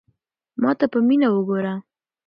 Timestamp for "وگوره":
1.35-1.73